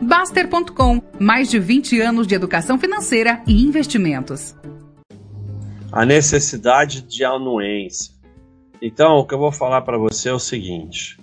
[0.00, 4.54] Baster.com, mais de 20 anos de educação financeira e investimentos.
[5.90, 8.14] A necessidade de anuência.
[8.80, 11.18] Então, o que eu vou falar para você é o seguinte: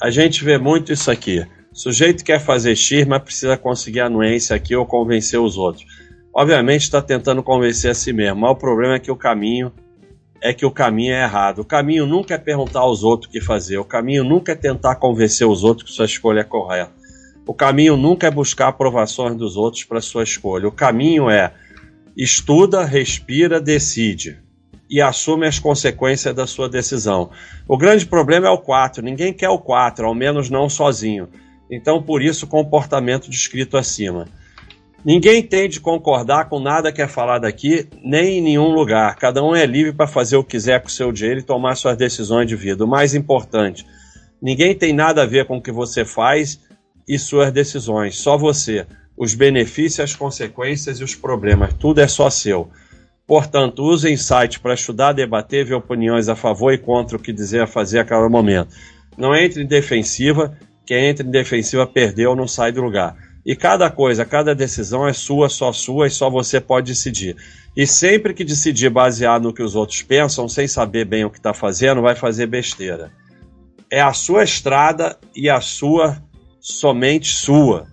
[0.00, 1.44] a gente vê muito isso aqui.
[1.72, 5.84] O sujeito quer fazer X, mas precisa conseguir anuência aqui ou convencer os outros.
[6.32, 9.72] Obviamente está tentando convencer a si mesmo, mas o problema é que o caminho
[10.40, 11.60] é que o caminho é errado.
[11.60, 13.78] O caminho nunca é perguntar aos outros o que fazer.
[13.78, 17.01] O caminho nunca é tentar convencer os outros que sua escolha é correta.
[17.46, 20.68] O caminho nunca é buscar aprovações dos outros para sua escolha.
[20.68, 21.52] O caminho é
[22.16, 24.38] estuda, respira, decide
[24.88, 27.30] e assume as consequências da sua decisão.
[27.66, 29.02] O grande problema é o 4.
[29.02, 31.28] Ninguém quer o 4, ao menos não sozinho.
[31.70, 34.28] Então, por isso, comportamento descrito acima.
[35.04, 39.16] Ninguém tem de concordar com nada que é falado aqui, nem em nenhum lugar.
[39.16, 41.74] Cada um é livre para fazer o que quiser com o seu dinheiro e tomar
[41.74, 42.84] suas decisões de vida.
[42.84, 43.84] O mais importante,
[44.40, 46.60] ninguém tem nada a ver com o que você faz
[47.06, 48.86] e suas decisões, só você.
[49.16, 52.70] Os benefícios, as consequências e os problemas, tudo é só seu.
[53.26, 57.66] Portanto, use insight para estudar, debater, ver opiniões a favor e contra o que dizer
[57.66, 58.74] fazer a cada momento.
[59.16, 63.16] Não entre em defensiva, quem entra em defensiva perdeu, não sai do lugar.
[63.44, 67.36] E cada coisa, cada decisão é sua, só sua e só você pode decidir.
[67.76, 71.38] E sempre que decidir baseado no que os outros pensam, sem saber bem o que
[71.38, 73.10] está fazendo, vai fazer besteira.
[73.90, 76.22] É a sua estrada e a sua
[76.62, 77.88] somente sua.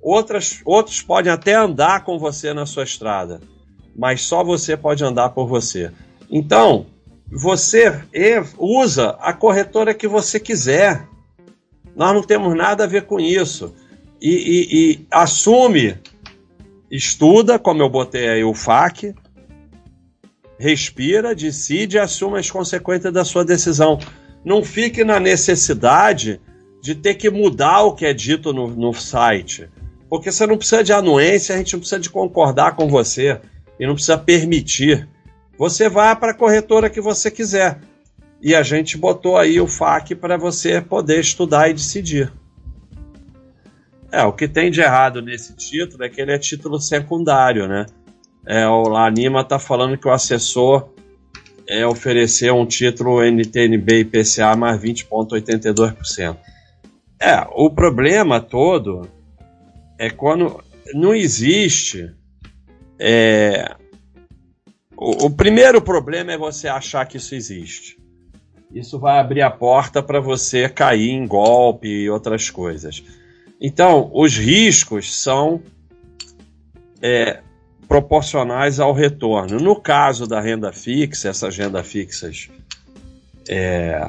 [0.00, 3.40] Outras, outros podem até andar com você na sua estrada,
[3.94, 5.90] mas só você pode andar por você.
[6.30, 6.86] Então,
[7.30, 8.02] você
[8.56, 11.06] usa a corretora que você quiser.
[11.96, 13.74] Nós não temos nada a ver com isso.
[14.20, 15.98] E, e, e assume,
[16.90, 19.14] estuda, como eu botei aí o FAQ,
[20.58, 23.98] respira, decide e assume as consequências da sua decisão.
[24.44, 26.40] Não fique na necessidade
[26.82, 29.70] de ter que mudar o que é dito no, no site.
[30.10, 33.40] Porque você não precisa de anuência, a gente não precisa de concordar com você
[33.78, 35.08] e não precisa permitir.
[35.56, 37.78] Você vai para a corretora que você quiser.
[38.42, 42.32] E a gente botou aí o FAQ para você poder estudar e decidir.
[44.10, 47.86] É, o que tem de errado nesse título é que ele é título secundário, né?
[48.44, 50.90] É, o Anima está falando que o assessor
[51.68, 56.36] é, ofereceu um título NTNB e PCA mais 20,82%.
[57.24, 59.08] É, o problema todo
[59.96, 60.60] é quando
[60.92, 62.12] não existe.
[62.98, 63.76] É,
[64.96, 67.96] o, o, primeiro problema é você achar que isso existe.
[68.74, 73.04] Isso vai abrir a porta para você cair em golpe e outras coisas.
[73.60, 75.62] Então, os riscos são
[77.00, 77.38] é,
[77.86, 79.60] proporcionais ao retorno.
[79.60, 82.50] No caso da renda fixa, essas rendas fixas
[83.48, 84.00] é,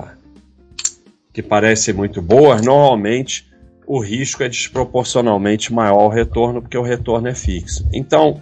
[1.33, 3.51] que parecem muito boas, normalmente
[3.87, 7.85] o risco é desproporcionalmente maior ao retorno, porque o retorno é fixo.
[7.91, 8.39] Então,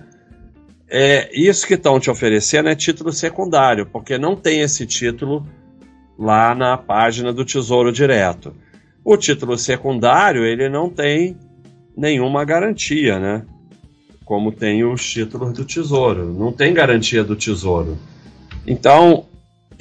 [0.88, 5.48] é, isso que estão te oferecendo é título secundário, porque não tem esse título
[6.20, 8.54] lá na página do Tesouro Direto.
[9.04, 11.38] O título secundário, ele não tem
[11.98, 13.44] nenhuma garantia, né?
[14.26, 16.26] Como tem os títulos do Tesouro.
[16.34, 17.98] Não tem garantia do Tesouro.
[18.68, 19.26] Então,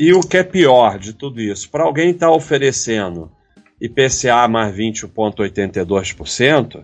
[0.00, 1.70] e o que é pior de tudo isso?
[1.70, 3.30] Para alguém estar tá oferecendo
[3.78, 6.82] IPCA mais 20,82%,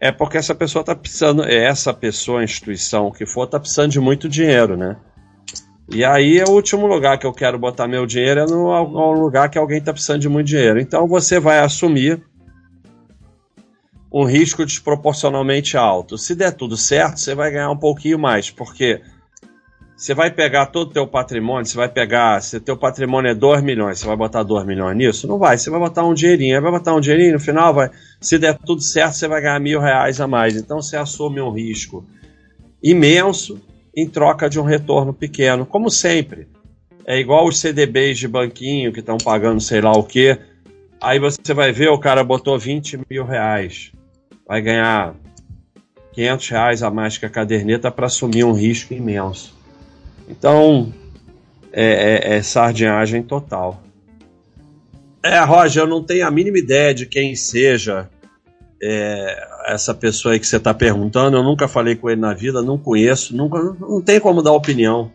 [0.00, 3.98] é porque essa pessoa está precisando, é essa pessoa, instituição que for, está precisando de
[3.98, 4.96] muito dinheiro, né?
[5.90, 9.10] E aí é o último lugar que eu quero botar meu dinheiro é no, no
[9.10, 10.78] lugar que alguém está precisando de muito dinheiro.
[10.78, 12.24] Então você vai assumir
[14.12, 16.16] um risco desproporcionalmente alto.
[16.16, 19.02] Se der tudo certo, você vai ganhar um pouquinho mais, porque
[19.96, 23.62] você vai pegar todo o teu patrimônio, você vai pegar, se teu patrimônio é 2
[23.62, 25.26] milhões, você vai botar 2 milhões nisso?
[25.26, 27.90] Não vai, você vai botar um dinheirinho, vai botar um dinheirinho, no final vai,
[28.20, 30.54] se der tudo certo, você vai ganhar mil reais a mais.
[30.54, 32.04] Então você assume um risco
[32.82, 33.58] imenso
[33.96, 36.46] em troca de um retorno pequeno, como sempre.
[37.06, 40.38] É igual os CDBs de banquinho que estão pagando sei lá o que.
[41.00, 43.92] Aí você vai ver, o cara botou 20 mil reais.
[44.46, 45.14] Vai ganhar
[46.12, 49.56] 500 reais a mais que a caderneta para assumir um risco imenso.
[50.28, 50.92] Então,
[51.72, 53.82] é, é, é sardinhagem total.
[55.22, 58.08] É, Roger, eu não tenho a mínima ideia de quem seja
[58.80, 61.36] é, essa pessoa aí que você está perguntando.
[61.36, 65.10] Eu nunca falei com ele na vida, não conheço, nunca, não tem como dar opinião.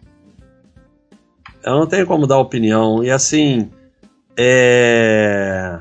[1.63, 3.03] Eu não tenho como dar opinião.
[3.03, 3.69] E assim,
[4.37, 5.79] é...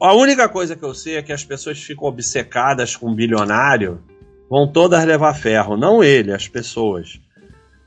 [0.00, 4.00] a única coisa que eu sei é que as pessoas ficam obcecadas com um bilionário,
[4.48, 7.20] vão todas levar ferro, não ele, as pessoas.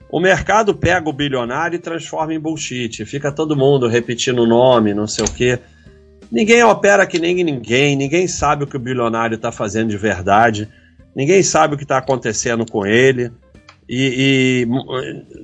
[0.09, 3.06] O mercado pega o bilionário e transforma em bullshit.
[3.06, 5.59] Fica todo mundo repetindo o nome, não sei o quê.
[6.31, 10.68] Ninguém opera que nem ninguém, ninguém sabe o que o bilionário está fazendo de verdade,
[11.15, 13.31] ninguém sabe o que está acontecendo com ele,
[13.89, 14.68] e, e,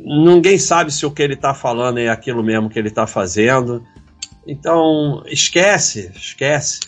[0.06, 3.82] ninguém sabe se o que ele está falando é aquilo mesmo que ele está fazendo.
[4.46, 6.82] Então, esquece, esquece.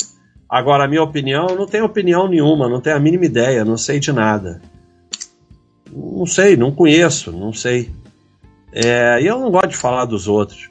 [0.49, 3.99] Agora, a minha opinião, não tenho opinião nenhuma, não tenho a mínima ideia, não sei
[3.99, 4.61] de nada.
[5.91, 7.91] Não sei, não conheço, não sei.
[8.71, 10.69] É, e eu não gosto de falar dos outros.